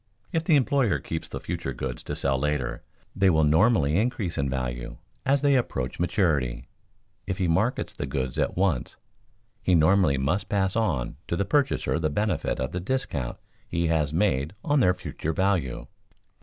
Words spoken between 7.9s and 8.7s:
the goods at